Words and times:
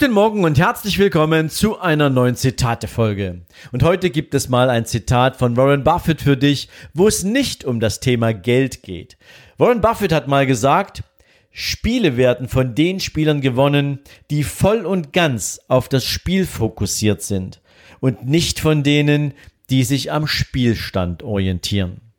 Guten 0.00 0.14
Morgen 0.14 0.44
und 0.44 0.58
herzlich 0.58 0.98
willkommen 0.98 1.50
zu 1.50 1.78
einer 1.78 2.08
neuen 2.08 2.34
Zitate-Folge. 2.34 3.42
Und 3.70 3.82
heute 3.82 4.08
gibt 4.08 4.32
es 4.32 4.48
mal 4.48 4.70
ein 4.70 4.86
Zitat 4.86 5.36
von 5.36 5.58
Warren 5.58 5.84
Buffett 5.84 6.22
für 6.22 6.38
dich, 6.38 6.70
wo 6.94 7.06
es 7.06 7.22
nicht 7.22 7.66
um 7.66 7.80
das 7.80 8.00
Thema 8.00 8.32
Geld 8.32 8.82
geht. 8.82 9.18
Warren 9.58 9.82
Buffett 9.82 10.10
hat 10.14 10.26
mal 10.26 10.46
gesagt, 10.46 11.02
Spiele 11.50 12.16
werden 12.16 12.48
von 12.48 12.74
den 12.74 12.98
Spielern 12.98 13.42
gewonnen, 13.42 13.98
die 14.30 14.42
voll 14.42 14.86
und 14.86 15.12
ganz 15.12 15.60
auf 15.68 15.86
das 15.86 16.06
Spiel 16.06 16.46
fokussiert 16.46 17.20
sind 17.20 17.60
und 18.00 18.26
nicht 18.26 18.58
von 18.58 18.82
denen, 18.82 19.34
die 19.68 19.84
sich 19.84 20.10
am 20.10 20.26
Spielstand 20.26 21.22
orientieren. 21.22 22.09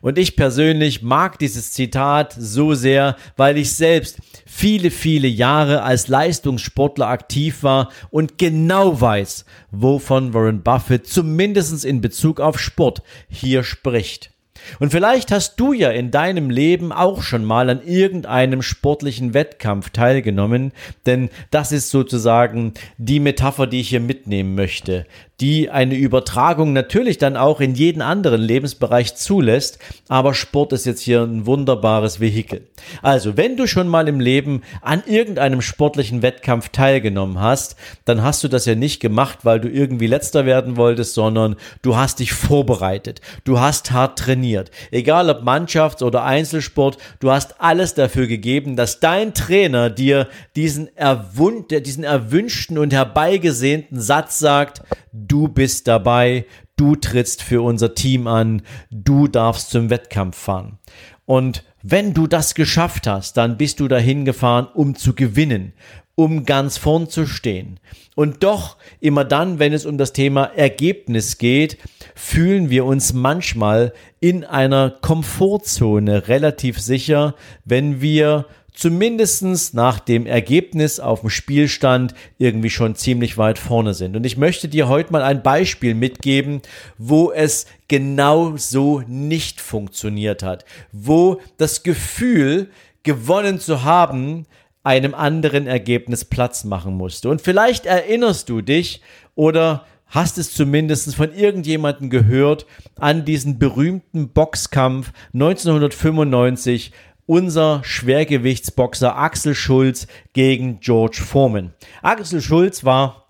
Und 0.00 0.18
ich 0.18 0.36
persönlich 0.36 1.02
mag 1.02 1.38
dieses 1.38 1.72
Zitat 1.72 2.34
so 2.38 2.74
sehr, 2.74 3.16
weil 3.36 3.58
ich 3.58 3.72
selbst 3.72 4.18
viele, 4.46 4.90
viele 4.90 5.28
Jahre 5.28 5.82
als 5.82 6.08
Leistungssportler 6.08 7.08
aktiv 7.08 7.62
war 7.62 7.90
und 8.10 8.38
genau 8.38 9.00
weiß, 9.00 9.44
wovon 9.70 10.34
Warren 10.34 10.62
Buffett 10.62 11.06
zumindest 11.06 11.84
in 11.84 12.00
Bezug 12.00 12.40
auf 12.40 12.58
Sport 12.58 13.02
hier 13.28 13.64
spricht. 13.64 14.30
Und 14.78 14.90
vielleicht 14.90 15.30
hast 15.30 15.56
du 15.56 15.72
ja 15.72 15.90
in 15.90 16.10
deinem 16.10 16.50
Leben 16.50 16.92
auch 16.92 17.22
schon 17.22 17.44
mal 17.44 17.70
an 17.70 17.82
irgendeinem 17.84 18.62
sportlichen 18.62 19.34
Wettkampf 19.34 19.90
teilgenommen, 19.90 20.72
denn 21.06 21.30
das 21.50 21.72
ist 21.72 21.90
sozusagen 21.90 22.74
die 22.98 23.20
Metapher, 23.20 23.66
die 23.66 23.80
ich 23.80 23.90
hier 23.90 24.00
mitnehmen 24.00 24.54
möchte 24.54 25.06
die 25.44 25.68
eine 25.68 25.94
Übertragung 25.94 26.72
natürlich 26.72 27.18
dann 27.18 27.36
auch 27.36 27.60
in 27.60 27.74
jeden 27.74 28.00
anderen 28.00 28.40
Lebensbereich 28.40 29.14
zulässt. 29.14 29.78
Aber 30.08 30.32
Sport 30.32 30.72
ist 30.72 30.86
jetzt 30.86 31.02
hier 31.02 31.20
ein 31.20 31.44
wunderbares 31.44 32.18
Vehikel. 32.18 32.66
Also, 33.02 33.36
wenn 33.36 33.58
du 33.58 33.66
schon 33.66 33.86
mal 33.86 34.08
im 34.08 34.20
Leben 34.20 34.62
an 34.80 35.02
irgendeinem 35.06 35.60
sportlichen 35.60 36.22
Wettkampf 36.22 36.70
teilgenommen 36.70 37.40
hast, 37.40 37.76
dann 38.06 38.22
hast 38.22 38.42
du 38.42 38.48
das 38.48 38.64
ja 38.64 38.74
nicht 38.74 39.00
gemacht, 39.00 39.40
weil 39.42 39.60
du 39.60 39.68
irgendwie 39.68 40.06
letzter 40.06 40.46
werden 40.46 40.78
wolltest, 40.78 41.12
sondern 41.12 41.56
du 41.82 41.94
hast 41.94 42.20
dich 42.20 42.32
vorbereitet. 42.32 43.20
Du 43.44 43.60
hast 43.60 43.90
hart 43.90 44.18
trainiert. 44.18 44.70
Egal 44.92 45.28
ob 45.28 45.42
Mannschafts- 45.42 46.02
oder 46.02 46.24
Einzelsport, 46.24 46.96
du 47.20 47.30
hast 47.30 47.60
alles 47.60 47.92
dafür 47.92 48.28
gegeben, 48.28 48.76
dass 48.76 48.98
dein 48.98 49.34
Trainer 49.34 49.90
dir 49.90 50.26
diesen, 50.56 50.88
erwund 50.96 51.70
diesen 51.70 52.04
erwünschten 52.04 52.78
und 52.78 52.94
herbeigesehnten 52.94 54.00
Satz 54.00 54.38
sagt, 54.38 54.80
du 55.12 55.33
bist 55.48 55.88
dabei, 55.88 56.46
du 56.76 56.96
trittst 56.96 57.42
für 57.42 57.62
unser 57.62 57.94
Team 57.94 58.26
an, 58.26 58.62
du 58.90 59.28
darfst 59.28 59.70
zum 59.70 59.90
Wettkampf 59.90 60.36
fahren. 60.36 60.78
Und 61.26 61.64
wenn 61.82 62.14
du 62.14 62.26
das 62.26 62.54
geschafft 62.54 63.06
hast, 63.06 63.36
dann 63.36 63.56
bist 63.56 63.80
du 63.80 63.88
dahin 63.88 64.24
gefahren, 64.24 64.68
um 64.72 64.94
zu 64.94 65.14
gewinnen, 65.14 65.72
um 66.14 66.44
ganz 66.44 66.78
vorn 66.78 67.08
zu 67.08 67.26
stehen. 67.26 67.80
Und 68.14 68.42
doch, 68.44 68.76
immer 69.00 69.24
dann, 69.24 69.58
wenn 69.58 69.72
es 69.72 69.86
um 69.86 69.98
das 69.98 70.12
Thema 70.12 70.44
Ergebnis 70.44 71.38
geht, 71.38 71.78
fühlen 72.14 72.70
wir 72.70 72.84
uns 72.84 73.12
manchmal 73.12 73.92
in 74.20 74.44
einer 74.44 74.90
Komfortzone 74.90 76.28
relativ 76.28 76.80
sicher, 76.80 77.34
wenn 77.64 78.00
wir 78.00 78.46
zumindestens 78.74 79.72
nach 79.72 80.00
dem 80.00 80.26
Ergebnis 80.26 81.00
auf 81.00 81.20
dem 81.20 81.30
Spielstand 81.30 82.14
irgendwie 82.38 82.70
schon 82.70 82.96
ziemlich 82.96 83.38
weit 83.38 83.58
vorne 83.58 83.94
sind. 83.94 84.16
Und 84.16 84.26
ich 84.26 84.36
möchte 84.36 84.68
dir 84.68 84.88
heute 84.88 85.12
mal 85.12 85.22
ein 85.22 85.42
Beispiel 85.42 85.94
mitgeben, 85.94 86.60
wo 86.98 87.30
es 87.32 87.66
genau 87.88 88.56
so 88.56 89.02
nicht 89.06 89.60
funktioniert 89.60 90.42
hat, 90.42 90.64
wo 90.92 91.40
das 91.56 91.84
Gefühl, 91.84 92.68
gewonnen 93.04 93.60
zu 93.60 93.84
haben, 93.84 94.46
einem 94.82 95.14
anderen 95.14 95.66
Ergebnis 95.66 96.24
Platz 96.24 96.64
machen 96.64 96.94
musste. 96.94 97.28
Und 97.30 97.40
vielleicht 97.40 97.86
erinnerst 97.86 98.48
du 98.48 98.60
dich 98.60 99.00
oder 99.34 99.86
hast 100.06 100.36
es 100.36 100.52
zumindest 100.52 101.14
von 101.14 101.32
irgendjemandem 101.32 102.10
gehört 102.10 102.66
an 102.98 103.24
diesen 103.24 103.58
berühmten 103.58 104.28
Boxkampf 104.28 105.12
1995 105.32 106.92
unser 107.26 107.82
Schwergewichtsboxer 107.84 109.16
Axel 109.16 109.54
Schulz 109.54 110.06
gegen 110.32 110.80
George 110.80 111.22
Foreman. 111.24 111.72
Axel 112.02 112.42
Schulz 112.42 112.84
war 112.84 113.24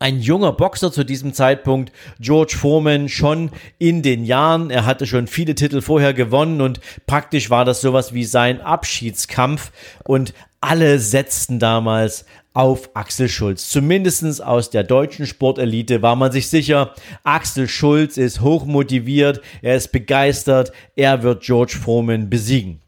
ein 0.00 0.20
junger 0.20 0.52
Boxer 0.52 0.92
zu 0.92 1.04
diesem 1.04 1.32
Zeitpunkt, 1.32 1.92
George 2.20 2.56
Foreman 2.56 3.08
schon 3.08 3.50
in 3.78 4.02
den 4.02 4.24
Jahren, 4.24 4.70
er 4.70 4.86
hatte 4.86 5.06
schon 5.06 5.26
viele 5.26 5.56
Titel 5.56 5.80
vorher 5.80 6.14
gewonnen 6.14 6.60
und 6.60 6.80
praktisch 7.06 7.50
war 7.50 7.64
das 7.64 7.80
sowas 7.80 8.14
wie 8.14 8.24
sein 8.24 8.60
Abschiedskampf 8.60 9.72
und 10.04 10.34
alle 10.60 10.98
setzten 11.00 11.58
damals 11.58 12.26
auf 12.54 12.90
Axel 12.94 13.28
Schulz. 13.28 13.68
Zumindestens 13.68 14.40
aus 14.40 14.70
der 14.70 14.84
deutschen 14.84 15.26
Sportelite 15.26 16.02
war 16.02 16.16
man 16.16 16.32
sich 16.32 16.48
sicher, 16.48 16.94
Axel 17.24 17.68
Schulz 17.68 18.16
ist 18.16 18.40
hochmotiviert, 18.40 19.40
er 19.62 19.76
ist 19.76 19.92
begeistert, 19.92 20.72
er 20.96 21.22
wird 21.22 21.42
George 21.42 21.76
Foreman 21.80 22.30
besiegen. 22.30 22.80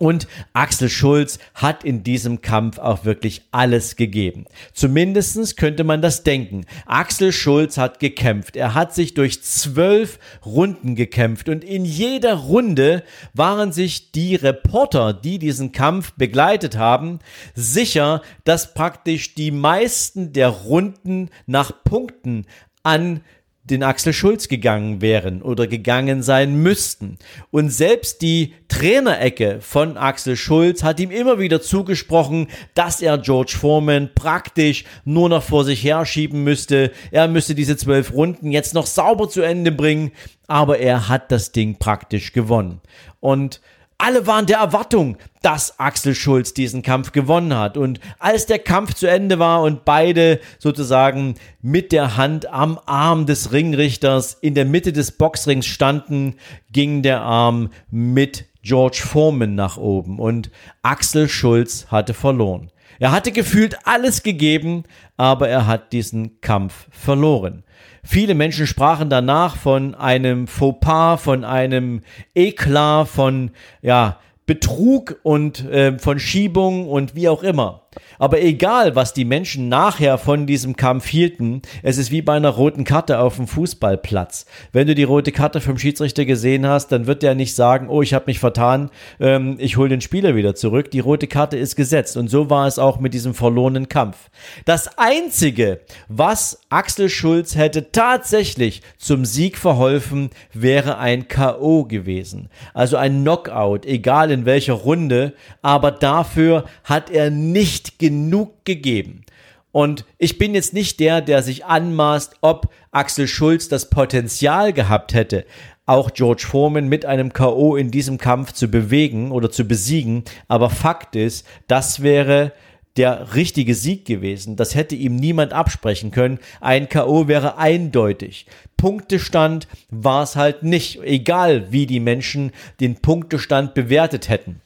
Und 0.00 0.28
Axel 0.54 0.88
Schulz 0.88 1.38
hat 1.52 1.84
in 1.84 2.02
diesem 2.02 2.40
Kampf 2.40 2.78
auch 2.78 3.04
wirklich 3.04 3.42
alles 3.50 3.96
gegeben. 3.96 4.46
Zumindestens 4.72 5.56
könnte 5.56 5.84
man 5.84 6.00
das 6.00 6.22
denken. 6.22 6.64
Axel 6.86 7.32
Schulz 7.32 7.76
hat 7.76 8.00
gekämpft. 8.00 8.56
Er 8.56 8.72
hat 8.72 8.94
sich 8.94 9.12
durch 9.12 9.42
zwölf 9.42 10.18
Runden 10.42 10.94
gekämpft 10.94 11.50
und 11.50 11.64
in 11.64 11.84
jeder 11.84 12.32
Runde 12.32 13.04
waren 13.34 13.72
sich 13.72 14.10
die 14.10 14.36
Reporter, 14.36 15.12
die 15.12 15.38
diesen 15.38 15.70
Kampf 15.70 16.12
begleitet 16.12 16.78
haben, 16.78 17.18
sicher, 17.54 18.22
dass 18.44 18.72
praktisch 18.72 19.34
die 19.34 19.50
meisten 19.50 20.32
der 20.32 20.48
Runden 20.48 21.28
nach 21.44 21.72
Punkten 21.84 22.46
an 22.82 23.20
den 23.64 23.82
Axel 23.82 24.12
Schulz 24.12 24.48
gegangen 24.48 25.00
wären 25.00 25.42
oder 25.42 25.66
gegangen 25.66 26.22
sein 26.22 26.62
müssten. 26.62 27.18
Und 27.50 27.70
selbst 27.70 28.22
die 28.22 28.54
Trainerecke 28.68 29.58
von 29.60 29.96
Axel 29.96 30.36
Schulz 30.36 30.82
hat 30.82 30.98
ihm 30.98 31.10
immer 31.10 31.38
wieder 31.38 31.60
zugesprochen, 31.60 32.48
dass 32.74 33.02
er 33.02 33.18
George 33.18 33.56
Foreman 33.58 34.10
praktisch 34.14 34.84
nur 35.04 35.28
noch 35.28 35.42
vor 35.42 35.64
sich 35.64 35.84
herschieben 35.84 36.42
müsste. 36.42 36.90
Er 37.10 37.28
müsste 37.28 37.54
diese 37.54 37.76
zwölf 37.76 38.12
Runden 38.12 38.50
jetzt 38.50 38.74
noch 38.74 38.86
sauber 38.86 39.28
zu 39.28 39.42
Ende 39.42 39.72
bringen, 39.72 40.12
aber 40.46 40.78
er 40.78 41.08
hat 41.08 41.30
das 41.30 41.52
Ding 41.52 41.78
praktisch 41.78 42.32
gewonnen. 42.32 42.80
Und 43.20 43.60
alle 44.00 44.26
waren 44.26 44.46
der 44.46 44.58
Erwartung, 44.58 45.16
dass 45.42 45.78
Axel 45.78 46.14
Schulz 46.14 46.54
diesen 46.54 46.82
Kampf 46.82 47.12
gewonnen 47.12 47.56
hat. 47.56 47.76
Und 47.76 48.00
als 48.18 48.46
der 48.46 48.58
Kampf 48.58 48.94
zu 48.94 49.06
Ende 49.06 49.38
war 49.38 49.62
und 49.62 49.84
beide 49.84 50.40
sozusagen 50.58 51.34
mit 51.62 51.92
der 51.92 52.16
Hand 52.16 52.46
am 52.50 52.78
Arm 52.86 53.26
des 53.26 53.52
Ringrichters 53.52 54.34
in 54.34 54.54
der 54.54 54.64
Mitte 54.64 54.92
des 54.92 55.12
Boxrings 55.12 55.66
standen, 55.66 56.36
ging 56.72 57.02
der 57.02 57.20
Arm 57.20 57.70
mit 57.90 58.46
George 58.62 59.02
Foreman 59.06 59.54
nach 59.54 59.76
oben 59.76 60.18
und 60.18 60.50
Axel 60.82 61.28
Schulz 61.28 61.86
hatte 61.90 62.12
verloren. 62.12 62.70
Er 63.00 63.12
hatte 63.12 63.32
gefühlt 63.32 63.78
alles 63.84 64.22
gegeben, 64.22 64.84
aber 65.16 65.48
er 65.48 65.66
hat 65.66 65.94
diesen 65.94 66.42
Kampf 66.42 66.86
verloren. 66.90 67.64
Viele 68.04 68.34
Menschen 68.34 68.66
sprachen 68.66 69.08
danach 69.08 69.56
von 69.56 69.94
einem 69.94 70.46
Fauxpas, 70.46 71.16
von 71.16 71.42
einem 71.42 72.02
Eklat, 72.34 73.08
von 73.08 73.52
ja, 73.80 74.20
Betrug 74.44 75.18
und 75.22 75.64
äh, 75.64 75.98
von 75.98 76.20
Schiebung 76.20 76.88
und 76.88 77.14
wie 77.14 77.30
auch 77.30 77.42
immer. 77.42 77.79
Aber 78.20 78.40
egal, 78.40 78.94
was 78.94 79.14
die 79.14 79.24
Menschen 79.24 79.68
nachher 79.68 80.16
von 80.16 80.46
diesem 80.46 80.76
Kampf 80.76 81.06
hielten, 81.08 81.62
es 81.82 81.98
ist 81.98 82.12
wie 82.12 82.22
bei 82.22 82.34
einer 82.34 82.50
roten 82.50 82.84
Karte 82.84 83.18
auf 83.18 83.36
dem 83.36 83.48
Fußballplatz. 83.48 84.46
Wenn 84.72 84.86
du 84.86 84.94
die 84.94 85.02
rote 85.02 85.32
Karte 85.32 85.60
vom 85.60 85.76
Schiedsrichter 85.76 86.24
gesehen 86.24 86.66
hast, 86.66 86.92
dann 86.92 87.06
wird 87.06 87.22
der 87.22 87.34
nicht 87.34 87.56
sagen, 87.56 87.88
oh, 87.88 88.02
ich 88.02 88.14
habe 88.14 88.26
mich 88.26 88.38
vertan, 88.38 88.90
ähm, 89.18 89.56
ich 89.58 89.76
hole 89.76 89.88
den 89.88 90.00
Spieler 90.02 90.36
wieder 90.36 90.54
zurück. 90.54 90.90
Die 90.92 91.00
rote 91.00 91.26
Karte 91.26 91.56
ist 91.56 91.74
gesetzt. 91.74 92.16
Und 92.16 92.28
so 92.28 92.48
war 92.48 92.68
es 92.68 92.78
auch 92.78 93.00
mit 93.00 93.12
diesem 93.12 93.34
verlorenen 93.34 93.88
Kampf. 93.88 94.30
Das 94.66 94.98
Einzige, 94.98 95.80
was 96.08 96.60
Axel 96.68 97.08
Schulz 97.08 97.56
hätte 97.56 97.90
tatsächlich 97.90 98.82
zum 98.98 99.24
Sieg 99.24 99.58
verholfen, 99.58 100.30
wäre 100.52 100.98
ein 100.98 101.26
KO 101.26 101.84
gewesen. 101.84 102.50
Also 102.72 102.96
ein 102.96 103.22
Knockout, 103.22 103.84
egal 103.84 104.30
in 104.30 104.44
welcher 104.44 104.74
Runde. 104.74 105.32
Aber 105.62 105.90
dafür 105.90 106.66
hat 106.84 107.10
er 107.10 107.30
nicht 107.30 107.79
genug 107.98 108.64
gegeben. 108.64 109.24
Und 109.72 110.04
ich 110.18 110.38
bin 110.38 110.54
jetzt 110.54 110.74
nicht 110.74 110.98
der, 110.98 111.20
der 111.20 111.42
sich 111.42 111.64
anmaßt, 111.64 112.36
ob 112.40 112.72
Axel 112.90 113.28
Schulz 113.28 113.68
das 113.68 113.88
Potenzial 113.88 114.72
gehabt 114.72 115.14
hätte, 115.14 115.44
auch 115.86 116.12
George 116.12 116.44
Foreman 116.48 116.88
mit 116.88 117.04
einem 117.04 117.32
KO 117.32 117.76
in 117.76 117.90
diesem 117.90 118.18
Kampf 118.18 118.52
zu 118.52 118.68
bewegen 118.68 119.30
oder 119.30 119.50
zu 119.50 119.64
besiegen. 119.64 120.24
Aber 120.48 120.70
Fakt 120.70 121.16
ist, 121.16 121.46
das 121.68 122.02
wäre 122.02 122.52
der 122.96 123.34
richtige 123.34 123.74
Sieg 123.74 124.04
gewesen. 124.04 124.56
Das 124.56 124.74
hätte 124.74 124.96
ihm 124.96 125.16
niemand 125.16 125.52
absprechen 125.52 126.10
können. 126.10 126.38
Ein 126.60 126.88
KO 126.88 127.28
wäre 127.28 127.56
eindeutig. 127.56 128.46
Punktestand 128.76 129.68
war 129.90 130.24
es 130.24 130.36
halt 130.36 130.62
nicht, 130.62 131.00
egal 131.02 131.70
wie 131.70 131.86
die 131.86 132.00
Menschen 132.00 132.50
den 132.80 132.96
Punktestand 132.96 133.74
bewertet 133.74 134.28
hätten. 134.28 134.60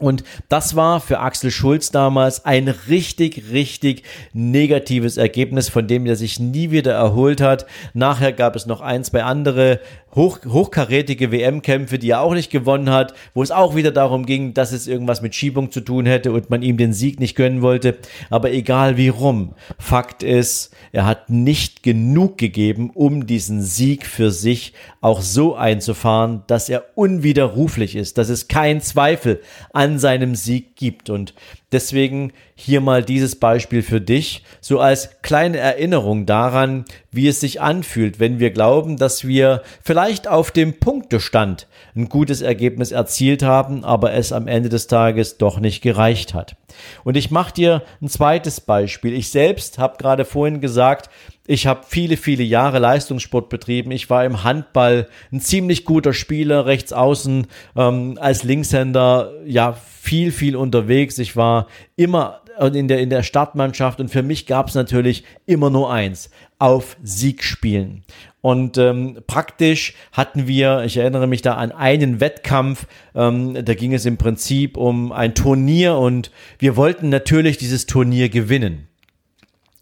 Und 0.00 0.24
das 0.48 0.74
war 0.74 1.00
für 1.00 1.20
Axel 1.20 1.50
Schulz 1.50 1.90
damals 1.90 2.44
ein 2.44 2.68
richtig, 2.68 3.44
richtig 3.52 4.02
negatives 4.32 5.16
Ergebnis, 5.16 5.68
von 5.68 5.86
dem 5.86 6.06
er 6.06 6.16
sich 6.16 6.40
nie 6.40 6.70
wieder 6.70 6.92
erholt 6.92 7.40
hat. 7.40 7.66
Nachher 7.94 8.32
gab 8.32 8.56
es 8.56 8.66
noch 8.66 8.80
ein, 8.80 9.04
zwei 9.04 9.22
andere 9.22 9.80
hoch, 10.14 10.38
hochkarätige 10.46 11.30
WM-Kämpfe, 11.30 11.98
die 11.98 12.10
er 12.10 12.20
auch 12.20 12.34
nicht 12.34 12.50
gewonnen 12.50 12.90
hat, 12.90 13.14
wo 13.34 13.42
es 13.42 13.50
auch 13.50 13.74
wieder 13.74 13.92
darum 13.92 14.26
ging, 14.26 14.54
dass 14.54 14.72
es 14.72 14.86
irgendwas 14.86 15.22
mit 15.22 15.34
Schiebung 15.34 15.70
zu 15.70 15.80
tun 15.80 16.06
hätte 16.06 16.32
und 16.32 16.50
man 16.50 16.62
ihm 16.62 16.76
den 16.76 16.92
Sieg 16.92 17.20
nicht 17.20 17.36
gönnen 17.36 17.62
wollte. 17.62 17.98
Aber 18.28 18.50
egal 18.52 18.96
wie 18.96 19.08
rum, 19.08 19.54
Fakt 19.78 20.22
ist, 20.22 20.74
er 20.92 21.06
hat 21.06 21.30
nicht 21.30 21.82
genug 21.82 22.38
gegeben, 22.38 22.90
um 22.92 23.26
diesen 23.26 23.62
Sieg 23.62 24.06
für 24.06 24.30
sich 24.30 24.72
auch 25.00 25.20
so 25.20 25.54
einzufahren, 25.54 26.42
dass 26.46 26.68
er 26.68 26.84
unwiderruflich 26.94 27.96
ist, 27.96 28.18
dass 28.18 28.28
es 28.28 28.48
keinen 28.48 28.80
Zweifel 28.80 29.40
an 29.72 29.89
seinem 29.98 30.34
Sieg 30.34 30.76
gibt. 30.76 31.10
Und 31.10 31.34
Deswegen 31.72 32.32
hier 32.56 32.80
mal 32.80 33.04
dieses 33.04 33.36
Beispiel 33.36 33.82
für 33.82 34.00
dich, 34.00 34.42
so 34.60 34.80
als 34.80 35.22
kleine 35.22 35.58
Erinnerung 35.58 36.26
daran, 36.26 36.84
wie 37.12 37.28
es 37.28 37.40
sich 37.40 37.60
anfühlt, 37.60 38.18
wenn 38.18 38.40
wir 38.40 38.50
glauben, 38.50 38.96
dass 38.96 39.26
wir 39.26 39.62
vielleicht 39.82 40.26
auf 40.26 40.50
dem 40.50 40.80
Punktestand 40.80 41.68
ein 41.94 42.08
gutes 42.08 42.42
Ergebnis 42.42 42.90
erzielt 42.90 43.42
haben, 43.42 43.84
aber 43.84 44.12
es 44.14 44.32
am 44.32 44.48
Ende 44.48 44.68
des 44.68 44.88
Tages 44.88 45.38
doch 45.38 45.60
nicht 45.60 45.80
gereicht 45.80 46.34
hat. 46.34 46.56
Und 47.04 47.16
ich 47.16 47.30
mache 47.30 47.54
dir 47.54 47.82
ein 48.00 48.08
zweites 48.08 48.60
Beispiel. 48.60 49.12
Ich 49.12 49.30
selbst 49.30 49.78
habe 49.78 49.96
gerade 49.98 50.24
vorhin 50.24 50.60
gesagt, 50.60 51.08
ich 51.46 51.66
habe 51.66 51.80
viele, 51.88 52.16
viele 52.16 52.44
Jahre 52.44 52.78
Leistungssport 52.78 53.48
betrieben. 53.48 53.90
Ich 53.90 54.08
war 54.08 54.24
im 54.24 54.44
Handball 54.44 55.08
ein 55.32 55.40
ziemlich 55.40 55.84
guter 55.84 56.12
Spieler, 56.12 56.66
rechts 56.66 56.92
außen, 56.92 57.48
ähm, 57.76 58.18
als 58.20 58.44
Linkshänder, 58.44 59.32
ja, 59.44 59.72
viel, 59.72 60.30
viel 60.30 60.54
unterwegs. 60.54 61.18
Ich 61.18 61.36
war 61.36 61.59
immer 61.96 62.42
in 62.72 62.88
der, 62.88 63.00
in 63.00 63.10
der 63.10 63.22
Startmannschaft 63.22 64.00
und 64.00 64.10
für 64.10 64.22
mich 64.22 64.46
gab 64.46 64.68
es 64.68 64.74
natürlich 64.74 65.24
immer 65.46 65.70
nur 65.70 65.90
eins, 65.90 66.30
auf 66.58 66.96
Sieg 67.02 67.42
spielen. 67.42 68.04
Und 68.42 68.78
ähm, 68.78 69.18
praktisch 69.26 69.94
hatten 70.12 70.46
wir, 70.46 70.82
ich 70.84 70.96
erinnere 70.96 71.26
mich 71.26 71.42
da 71.42 71.54
an 71.54 71.72
einen 71.72 72.20
Wettkampf, 72.20 72.86
ähm, 73.14 73.64
da 73.64 73.74
ging 73.74 73.94
es 73.94 74.04
im 74.06 74.18
Prinzip 74.18 74.76
um 74.76 75.12
ein 75.12 75.34
Turnier 75.34 75.96
und 75.96 76.30
wir 76.58 76.76
wollten 76.76 77.08
natürlich 77.08 77.58
dieses 77.58 77.86
Turnier 77.86 78.28
gewinnen. 78.28 78.89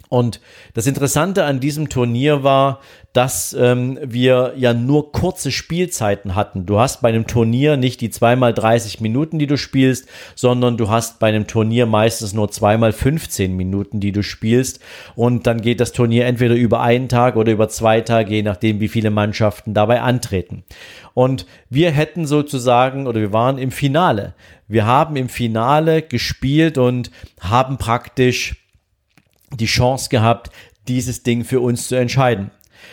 Und 0.09 0.41
das 0.75 0.87
Interessante 0.87 1.45
an 1.45 1.61
diesem 1.61 1.89
Turnier 1.89 2.43
war, 2.43 2.81
dass 3.13 3.53
ähm, 3.59 3.99
wir 4.03 4.55
ja 4.57 4.75
nur 4.75 5.13
kurze 5.13 5.51
Spielzeiten 5.51 6.35
hatten. 6.35 6.67
Du 6.67 6.79
hast 6.79 7.03
bei 7.03 7.09
einem 7.09 7.27
Turnier 7.27 7.77
nicht 7.77 8.01
die 8.01 8.11
zweimal 8.11 8.55
30 8.55 9.01
Minuten, 9.01 9.39
die 9.39 9.47
du 9.47 9.57
spielst, 9.57 10.09
sondern 10.35 10.77
du 10.77 10.89
hast 10.89 11.19
bei 11.19 11.29
einem 11.29 11.47
Turnier 11.47 11.87
meistens 11.87 12.33
nur 12.33 12.51
zweimal 12.51 12.93
15 12.93 13.57
Minuten, 13.57 14.01
die 14.01 14.13
du 14.13 14.23
spielst. 14.23 14.81
Und 15.15 15.47
dann 15.47 15.61
geht 15.61 15.81
das 15.81 15.93
Turnier 15.93 16.27
entweder 16.27 16.55
über 16.55 16.81
einen 16.81 17.09
Tag 17.09 17.37
oder 17.37 17.53
über 17.53 17.69
zwei 17.69 18.01
Tage, 18.03 18.35
je 18.35 18.43
nachdem, 18.43 18.81
wie 18.81 18.89
viele 18.89 19.11
Mannschaften 19.11 19.75
dabei 19.75 20.01
antreten. 20.01 20.65
Und 21.13 21.47
wir 21.71 21.91
hätten 21.91 22.27
sozusagen, 22.27 23.07
oder 23.07 23.21
wir 23.21 23.33
waren 23.33 23.59
im 23.59 23.73
Finale. 23.73 24.35
Wir 24.69 24.87
haben 24.87 25.17
im 25.17 25.29
Finale 25.29 26.03
gespielt 26.03 26.79
und 26.79 27.11
haben 27.41 27.79
praktisch 27.79 28.68
die 29.55 29.67
Chance 29.67 30.09
gehabt, 30.09 30.51
dieses 30.87 31.23
Ding 31.23 31.45
für 31.45 31.61
uns 31.61 31.89
zu 31.89 31.95
entscheiden. 31.95 32.51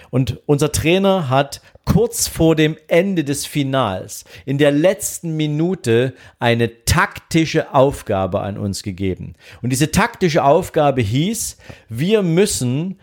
Und 0.09 0.41
unser 0.45 0.71
Trainer 0.71 1.29
hat 1.29 1.61
kurz 1.85 2.27
vor 2.27 2.55
dem 2.55 2.77
Ende 2.87 3.23
des 3.23 3.45
Finals 3.45 4.25
in 4.45 4.57
der 4.57 4.71
letzten 4.71 5.37
Minute 5.37 6.13
eine 6.39 6.83
taktische 6.85 7.73
Aufgabe 7.73 8.41
an 8.41 8.57
uns 8.57 8.83
gegeben. 8.83 9.33
Und 9.61 9.69
diese 9.69 9.91
taktische 9.91 10.43
Aufgabe 10.43 11.01
hieß, 11.01 11.57
wir 11.89 12.23
müssen 12.23 12.99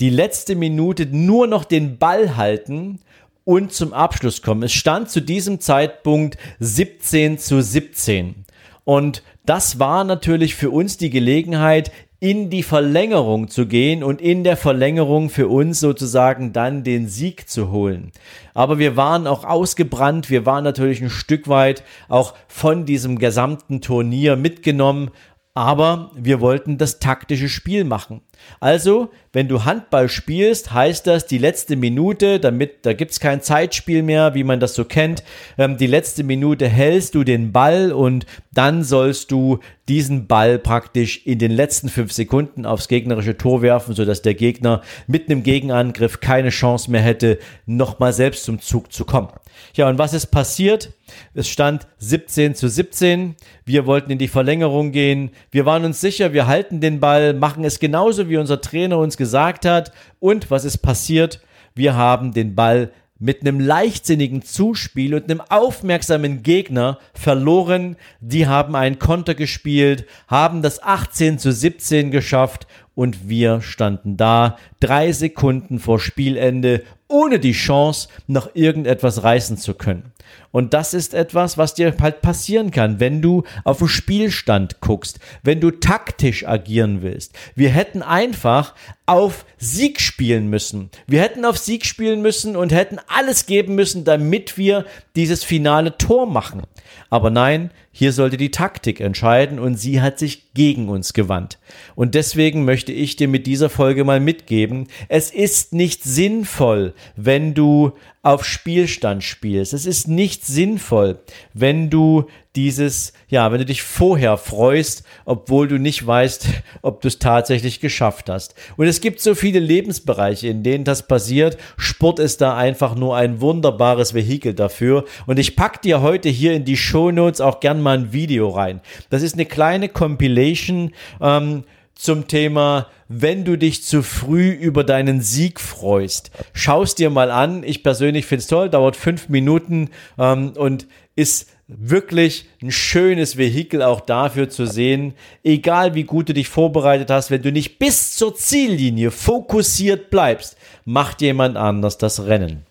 die 0.00 0.10
letzte 0.10 0.56
Minute 0.56 1.06
nur 1.06 1.46
noch 1.46 1.64
den 1.64 1.98
Ball 1.98 2.36
halten 2.36 3.00
und 3.44 3.72
zum 3.72 3.92
Abschluss 3.92 4.42
kommen. 4.42 4.64
Es 4.64 4.72
stand 4.72 5.08
zu 5.08 5.22
diesem 5.22 5.60
Zeitpunkt 5.60 6.36
17 6.58 7.38
zu 7.38 7.62
17. 7.62 8.44
Und 8.84 9.22
das 9.46 9.78
war 9.78 10.04
natürlich 10.04 10.56
für 10.56 10.70
uns 10.70 10.96
die 10.96 11.10
Gelegenheit, 11.10 11.92
in 12.26 12.50
die 12.50 12.64
Verlängerung 12.64 13.46
zu 13.46 13.68
gehen 13.68 14.02
und 14.02 14.20
in 14.20 14.42
der 14.42 14.56
Verlängerung 14.56 15.30
für 15.30 15.46
uns 15.46 15.78
sozusagen 15.78 16.52
dann 16.52 16.82
den 16.82 17.06
Sieg 17.06 17.48
zu 17.48 17.70
holen. 17.70 18.10
Aber 18.52 18.80
wir 18.80 18.96
waren 18.96 19.28
auch 19.28 19.44
ausgebrannt, 19.44 20.28
wir 20.28 20.44
waren 20.44 20.64
natürlich 20.64 21.00
ein 21.00 21.08
Stück 21.08 21.46
weit 21.46 21.84
auch 22.08 22.34
von 22.48 22.84
diesem 22.84 23.20
gesamten 23.20 23.80
Turnier 23.80 24.34
mitgenommen, 24.34 25.12
aber 25.54 26.10
wir 26.16 26.40
wollten 26.40 26.78
das 26.78 26.98
taktische 26.98 27.48
Spiel 27.48 27.84
machen. 27.84 28.22
Also, 28.60 29.10
wenn 29.32 29.48
du 29.48 29.64
Handball 29.64 30.08
spielst, 30.08 30.72
heißt 30.72 31.06
das 31.06 31.26
die 31.26 31.38
letzte 31.38 31.76
Minute, 31.76 32.40
damit 32.40 32.86
da 32.86 32.92
gibt's 32.92 33.20
kein 33.20 33.42
Zeitspiel 33.42 34.02
mehr, 34.02 34.34
wie 34.34 34.44
man 34.44 34.60
das 34.60 34.74
so 34.74 34.84
kennt. 34.84 35.22
Ähm, 35.58 35.76
die 35.76 35.86
letzte 35.86 36.24
Minute 36.24 36.68
hältst 36.68 37.14
du 37.14 37.24
den 37.24 37.52
Ball 37.52 37.92
und 37.92 38.26
dann 38.52 38.82
sollst 38.82 39.30
du 39.30 39.58
diesen 39.88 40.26
Ball 40.26 40.58
praktisch 40.58 41.26
in 41.26 41.38
den 41.38 41.52
letzten 41.52 41.88
fünf 41.88 42.12
Sekunden 42.12 42.66
aufs 42.66 42.88
gegnerische 42.88 43.36
Tor 43.36 43.62
werfen, 43.62 43.94
sodass 43.94 44.22
der 44.22 44.34
Gegner 44.34 44.82
mit 45.06 45.28
einem 45.30 45.42
Gegenangriff 45.42 46.20
keine 46.20 46.48
Chance 46.48 46.90
mehr 46.90 47.02
hätte, 47.02 47.38
nochmal 47.66 48.12
selbst 48.12 48.44
zum 48.44 48.60
Zug 48.60 48.92
zu 48.92 49.04
kommen. 49.04 49.28
Ja, 49.74 49.88
und 49.88 49.98
was 49.98 50.12
ist 50.12 50.26
passiert? 50.26 50.92
Es 51.34 51.48
stand 51.48 51.86
17 51.98 52.54
zu 52.54 52.68
17. 52.68 53.36
Wir 53.64 53.86
wollten 53.86 54.10
in 54.10 54.18
die 54.18 54.28
Verlängerung 54.28 54.90
gehen. 54.90 55.30
Wir 55.50 55.64
waren 55.66 55.84
uns 55.84 56.00
sicher, 56.00 56.32
wir 56.32 56.46
halten 56.46 56.80
den 56.80 56.98
Ball, 56.98 57.32
machen 57.32 57.64
es 57.64 57.78
genauso, 57.78 58.25
wie 58.28 58.36
unser 58.36 58.60
Trainer 58.60 58.98
uns 58.98 59.16
gesagt 59.16 59.64
hat. 59.64 59.92
Und 60.20 60.50
was 60.50 60.64
ist 60.64 60.78
passiert? 60.78 61.40
Wir 61.74 61.94
haben 61.94 62.32
den 62.32 62.54
Ball 62.54 62.90
mit 63.18 63.40
einem 63.40 63.60
leichtsinnigen 63.60 64.42
Zuspiel 64.42 65.14
und 65.14 65.30
einem 65.30 65.40
aufmerksamen 65.40 66.42
Gegner 66.42 66.98
verloren. 67.14 67.96
Die 68.20 68.46
haben 68.46 68.74
einen 68.74 68.98
Konter 68.98 69.34
gespielt, 69.34 70.04
haben 70.28 70.62
das 70.62 70.82
18 70.82 71.38
zu 71.38 71.52
17 71.52 72.10
geschafft 72.10 72.66
und 72.94 73.28
wir 73.28 73.60
standen 73.62 74.16
da 74.16 74.58
drei 74.80 75.12
Sekunden 75.12 75.78
vor 75.78 75.98
Spielende 75.98 76.82
ohne 77.08 77.38
die 77.38 77.52
Chance, 77.52 78.08
noch 78.26 78.54
irgendetwas 78.54 79.22
reißen 79.22 79.56
zu 79.56 79.74
können. 79.74 80.12
Und 80.50 80.74
das 80.74 80.94
ist 80.94 81.14
etwas, 81.14 81.58
was 81.58 81.74
dir 81.74 81.94
halt 82.00 82.22
passieren 82.22 82.70
kann, 82.70 82.98
wenn 82.98 83.20
du 83.20 83.44
auf 83.64 83.78
den 83.78 83.88
Spielstand 83.88 84.80
guckst, 84.80 85.20
wenn 85.42 85.60
du 85.60 85.70
taktisch 85.70 86.46
agieren 86.46 87.02
willst. 87.02 87.34
Wir 87.54 87.68
hätten 87.70 88.02
einfach 88.02 88.74
auf 89.04 89.44
Sieg 89.58 90.00
spielen 90.00 90.48
müssen. 90.48 90.90
Wir 91.06 91.20
hätten 91.20 91.44
auf 91.44 91.58
Sieg 91.58 91.84
spielen 91.84 92.22
müssen 92.22 92.56
und 92.56 92.72
hätten 92.72 92.98
alles 93.06 93.46
geben 93.46 93.74
müssen, 93.74 94.04
damit 94.04 94.58
wir 94.58 94.84
dieses 95.14 95.44
finale 95.44 95.96
Tor 95.98 96.26
machen. 96.26 96.62
Aber 97.08 97.30
nein, 97.30 97.70
hier 97.92 98.12
sollte 98.12 98.36
die 98.36 98.50
Taktik 98.50 99.00
entscheiden 99.00 99.58
und 99.58 99.76
sie 99.76 100.00
hat 100.00 100.18
sich 100.18 100.52
gegen 100.54 100.88
uns 100.88 101.12
gewandt. 101.12 101.58
Und 101.94 102.14
deswegen 102.14 102.64
möchte 102.64 102.92
ich 102.92 103.16
dir 103.16 103.28
mit 103.28 103.46
dieser 103.46 103.70
Folge 103.70 104.04
mal 104.04 104.20
mitgeben, 104.20 104.88
es 105.08 105.30
ist 105.30 105.72
nicht 105.72 106.02
sinnvoll, 106.02 106.94
wenn 107.16 107.54
du 107.54 107.92
auf 108.22 108.44
Spielstand 108.44 109.22
spielst. 109.22 109.72
Es 109.72 109.86
ist 109.86 110.08
nicht 110.08 110.44
sinnvoll, 110.44 111.20
wenn 111.54 111.90
du 111.90 112.26
dieses, 112.56 113.12
ja, 113.28 113.52
wenn 113.52 113.58
du 113.58 113.66
dich 113.66 113.82
vorher 113.82 114.36
freust, 114.38 115.04
obwohl 115.26 115.68
du 115.68 115.78
nicht 115.78 116.04
weißt, 116.04 116.48
ob 116.82 117.02
du 117.02 117.08
es 117.08 117.18
tatsächlich 117.18 117.80
geschafft 117.80 118.28
hast. 118.28 118.54
Und 118.76 118.86
es 118.86 119.00
gibt 119.00 119.20
so 119.20 119.34
viele 119.34 119.60
Lebensbereiche, 119.60 120.48
in 120.48 120.62
denen 120.62 120.84
das 120.84 121.06
passiert. 121.06 121.56
Sport 121.76 122.18
ist 122.18 122.40
da 122.40 122.56
einfach 122.56 122.96
nur 122.96 123.14
ein 123.16 123.40
wunderbares 123.40 124.14
Vehikel 124.14 124.54
dafür. 124.54 125.04
Und 125.26 125.38
ich 125.38 125.54
pack 125.54 125.82
dir 125.82 126.00
heute 126.00 126.28
hier 126.28 126.54
in 126.54 126.64
die 126.64 126.76
Show 126.76 127.12
Notes 127.12 127.40
auch 127.40 127.60
gern 127.60 127.80
mal 127.80 127.98
ein 127.98 128.12
Video 128.12 128.48
rein. 128.48 128.80
Das 129.10 129.22
ist 129.22 129.34
eine 129.34 129.46
kleine 129.46 129.88
Compilation. 129.88 130.92
Ähm, 131.20 131.64
zum 131.96 132.28
Thema, 132.28 132.86
wenn 133.08 133.44
du 133.44 133.56
dich 133.56 133.82
zu 133.82 134.02
früh 134.02 134.50
über 134.50 134.84
deinen 134.84 135.22
Sieg 135.22 135.60
freust. 135.60 136.30
Schaust 136.52 136.98
dir 136.98 137.10
mal 137.10 137.30
an. 137.30 137.64
Ich 137.64 137.82
persönlich 137.82 138.26
finde 138.26 138.42
es 138.42 138.46
toll, 138.46 138.70
dauert 138.70 138.96
fünf 138.96 139.28
Minuten 139.28 139.90
ähm, 140.18 140.52
und 140.56 140.86
ist 141.16 141.48
wirklich 141.68 142.48
ein 142.62 142.70
schönes 142.70 143.36
Vehikel 143.36 143.82
auch 143.82 144.00
dafür 144.00 144.48
zu 144.48 144.66
sehen, 144.66 145.14
egal 145.42 145.94
wie 145.94 146.04
gut 146.04 146.28
du 146.28 146.34
dich 146.34 146.48
vorbereitet 146.48 147.10
hast, 147.10 147.30
wenn 147.30 147.42
du 147.42 147.50
nicht 147.50 147.78
bis 147.78 148.14
zur 148.14 148.36
Ziellinie 148.36 149.10
fokussiert 149.10 150.10
bleibst, 150.10 150.56
macht 150.84 151.22
jemand 151.22 151.56
anders 151.56 151.98
das 151.98 152.26
Rennen. 152.26 152.64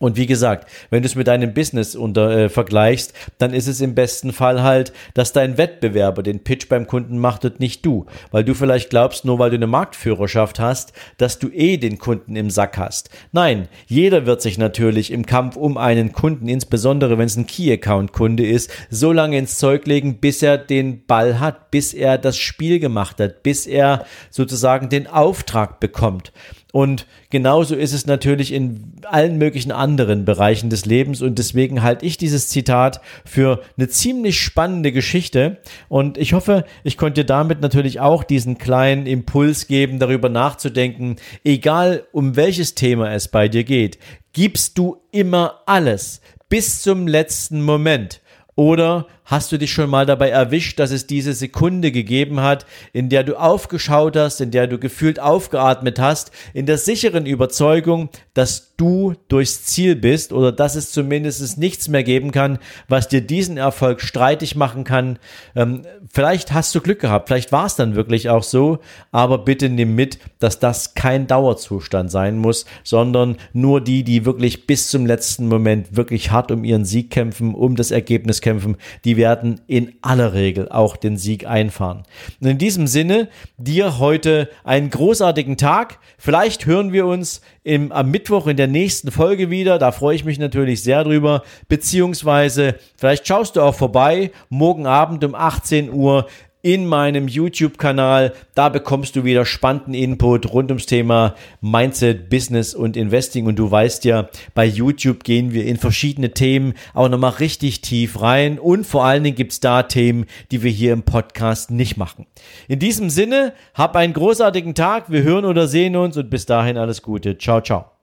Und 0.00 0.16
wie 0.16 0.24
gesagt, 0.24 0.66
wenn 0.88 1.02
du 1.02 1.06
es 1.06 1.14
mit 1.14 1.26
deinem 1.26 1.52
Business 1.52 1.94
unter, 1.94 2.30
äh, 2.30 2.48
vergleichst, 2.48 3.12
dann 3.36 3.52
ist 3.52 3.66
es 3.66 3.82
im 3.82 3.94
besten 3.94 4.32
Fall 4.32 4.62
halt, 4.62 4.94
dass 5.12 5.34
dein 5.34 5.58
Wettbewerber 5.58 6.22
den 6.22 6.42
Pitch 6.42 6.70
beim 6.70 6.86
Kunden 6.86 7.18
macht 7.18 7.44
und 7.44 7.60
nicht 7.60 7.84
du. 7.84 8.06
Weil 8.30 8.42
du 8.42 8.54
vielleicht 8.54 8.88
glaubst, 8.88 9.26
nur 9.26 9.38
weil 9.38 9.50
du 9.50 9.56
eine 9.56 9.66
Marktführerschaft 9.66 10.58
hast, 10.58 10.94
dass 11.18 11.38
du 11.38 11.50
eh 11.50 11.76
den 11.76 11.98
Kunden 11.98 12.34
im 12.34 12.48
Sack 12.48 12.78
hast. 12.78 13.10
Nein, 13.32 13.68
jeder 13.86 14.24
wird 14.24 14.40
sich 14.40 14.56
natürlich 14.56 15.10
im 15.12 15.26
Kampf 15.26 15.56
um 15.56 15.76
einen 15.76 16.12
Kunden, 16.12 16.48
insbesondere 16.48 17.18
wenn 17.18 17.26
es 17.26 17.36
ein 17.36 17.46
Key-Account-Kunde 17.46 18.46
ist, 18.46 18.70
so 18.88 19.12
lange 19.12 19.36
ins 19.36 19.58
Zeug 19.58 19.86
legen, 19.86 20.18
bis 20.18 20.42
er 20.42 20.56
den 20.56 21.04
Ball 21.04 21.40
hat, 21.40 21.70
bis 21.70 21.92
er 21.92 22.16
das 22.16 22.38
Spiel 22.38 22.80
gemacht 22.80 23.20
hat, 23.20 23.42
bis 23.42 23.66
er 23.66 24.06
sozusagen 24.30 24.88
den 24.88 25.08
Auftrag 25.08 25.78
bekommt. 25.78 26.32
Und 26.72 27.06
genauso 27.30 27.74
ist 27.74 27.92
es 27.92 28.06
natürlich 28.06 28.52
in 28.52 28.92
allen 29.04 29.38
möglichen 29.38 29.72
anderen 29.72 30.24
Bereichen 30.24 30.70
des 30.70 30.86
Lebens. 30.86 31.20
Und 31.20 31.38
deswegen 31.38 31.82
halte 31.82 32.06
ich 32.06 32.16
dieses 32.16 32.48
Zitat 32.48 33.00
für 33.24 33.62
eine 33.76 33.88
ziemlich 33.88 34.40
spannende 34.40 34.92
Geschichte. 34.92 35.58
Und 35.88 36.16
ich 36.16 36.32
hoffe, 36.32 36.64
ich 36.84 36.96
konnte 36.96 37.22
dir 37.22 37.26
damit 37.26 37.60
natürlich 37.60 38.00
auch 38.00 38.22
diesen 38.22 38.58
kleinen 38.58 39.06
Impuls 39.06 39.66
geben, 39.66 39.98
darüber 39.98 40.28
nachzudenken, 40.28 41.16
egal 41.44 42.04
um 42.12 42.36
welches 42.36 42.74
Thema 42.74 43.12
es 43.12 43.28
bei 43.28 43.48
dir 43.48 43.64
geht, 43.64 43.98
gibst 44.32 44.78
du 44.78 44.98
immer 45.10 45.62
alles 45.66 46.20
bis 46.48 46.82
zum 46.82 47.06
letzten 47.08 47.62
Moment. 47.62 48.20
Oder 48.56 49.06
Hast 49.30 49.52
du 49.52 49.58
dich 49.58 49.72
schon 49.72 49.88
mal 49.88 50.06
dabei 50.06 50.30
erwischt, 50.30 50.80
dass 50.80 50.90
es 50.90 51.06
diese 51.06 51.34
Sekunde 51.34 51.92
gegeben 51.92 52.40
hat, 52.40 52.66
in 52.92 53.08
der 53.08 53.22
du 53.22 53.36
aufgeschaut 53.36 54.16
hast, 54.16 54.40
in 54.40 54.50
der 54.50 54.66
du 54.66 54.76
gefühlt 54.76 55.20
aufgeatmet 55.20 56.00
hast, 56.00 56.32
in 56.52 56.66
der 56.66 56.78
sicheren 56.78 57.26
Überzeugung, 57.26 58.08
dass 58.34 58.74
du 58.76 59.14
durchs 59.28 59.66
Ziel 59.66 59.94
bist 59.94 60.32
oder 60.32 60.50
dass 60.50 60.74
es 60.74 60.90
zumindest 60.90 61.58
nichts 61.58 61.86
mehr 61.86 62.02
geben 62.02 62.32
kann, 62.32 62.58
was 62.88 63.06
dir 63.06 63.20
diesen 63.20 63.56
Erfolg 63.56 64.00
streitig 64.00 64.56
machen 64.56 64.82
kann. 64.82 65.20
Ähm, 65.54 65.82
vielleicht 66.12 66.52
hast 66.52 66.74
du 66.74 66.80
Glück 66.80 66.98
gehabt, 66.98 67.28
vielleicht 67.28 67.52
war 67.52 67.66
es 67.66 67.76
dann 67.76 67.94
wirklich 67.94 68.30
auch 68.30 68.42
so, 68.42 68.80
aber 69.12 69.38
bitte 69.38 69.68
nimm 69.68 69.94
mit, 69.94 70.18
dass 70.40 70.58
das 70.58 70.94
kein 70.94 71.28
Dauerzustand 71.28 72.10
sein 72.10 72.36
muss, 72.36 72.64
sondern 72.82 73.36
nur 73.52 73.80
die, 73.80 74.02
die 74.02 74.24
wirklich 74.24 74.66
bis 74.66 74.88
zum 74.88 75.06
letzten 75.06 75.46
Moment 75.46 75.94
wirklich 75.94 76.32
hart 76.32 76.50
um 76.50 76.64
ihren 76.64 76.84
Sieg 76.84 77.10
kämpfen, 77.10 77.54
um 77.54 77.76
das 77.76 77.92
Ergebnis 77.92 78.40
kämpfen, 78.50 78.76
die 79.04 79.16
werden 79.16 79.60
in 79.68 79.92
aller 80.02 80.34
Regel 80.34 80.68
auch 80.68 80.96
den 80.96 81.16
Sieg 81.16 81.46
einfahren. 81.46 82.02
Und 82.40 82.48
in 82.48 82.58
diesem 82.58 82.88
Sinne, 82.88 83.28
dir 83.58 83.98
heute 84.00 84.48
einen 84.64 84.90
großartigen 84.90 85.56
Tag. 85.56 85.98
Vielleicht 86.18 86.66
hören 86.66 86.92
wir 86.92 87.06
uns 87.06 87.42
im, 87.62 87.92
am 87.92 88.10
Mittwoch 88.10 88.48
in 88.48 88.56
der 88.56 88.66
nächsten 88.66 89.12
Folge 89.12 89.50
wieder. 89.50 89.78
Da 89.78 89.92
freue 89.92 90.16
ich 90.16 90.24
mich 90.24 90.40
natürlich 90.40 90.82
sehr 90.82 91.04
drüber. 91.04 91.42
Beziehungsweise 91.68 92.74
vielleicht 92.96 93.28
schaust 93.28 93.54
du 93.54 93.60
auch 93.60 93.74
vorbei. 93.74 94.32
Morgen 94.48 94.86
Abend 94.86 95.22
um 95.22 95.36
18 95.36 95.92
Uhr 95.92 96.26
in 96.62 96.86
meinem 96.86 97.28
YouTube-Kanal. 97.28 98.32
Da 98.54 98.68
bekommst 98.68 99.16
du 99.16 99.24
wieder 99.24 99.44
spannenden 99.44 99.94
Input 99.94 100.52
rund 100.52 100.70
ums 100.70 100.86
Thema 100.86 101.34
Mindset, 101.60 102.28
Business 102.28 102.74
und 102.74 102.96
Investing. 102.96 103.46
Und 103.46 103.58
du 103.58 103.70
weißt 103.70 104.04
ja, 104.04 104.28
bei 104.54 104.64
YouTube 104.64 105.24
gehen 105.24 105.52
wir 105.52 105.64
in 105.64 105.76
verschiedene 105.76 106.32
Themen 106.32 106.74
auch 106.94 107.08
nochmal 107.08 107.32
richtig 107.32 107.80
tief 107.80 108.20
rein. 108.20 108.58
Und 108.58 108.86
vor 108.86 109.04
allen 109.04 109.24
Dingen 109.24 109.36
gibt's 109.36 109.60
da 109.60 109.82
Themen, 109.82 110.26
die 110.50 110.62
wir 110.62 110.70
hier 110.70 110.92
im 110.92 111.02
Podcast 111.02 111.70
nicht 111.70 111.96
machen. 111.96 112.26
In 112.68 112.78
diesem 112.78 113.10
Sinne, 113.10 113.54
hab 113.74 113.96
einen 113.96 114.12
großartigen 114.12 114.74
Tag. 114.74 115.10
Wir 115.10 115.22
hören 115.22 115.44
oder 115.44 115.66
sehen 115.66 115.96
uns 115.96 116.16
und 116.16 116.30
bis 116.30 116.46
dahin 116.46 116.76
alles 116.76 117.02
Gute. 117.02 117.38
Ciao, 117.38 117.60
ciao. 117.60 117.99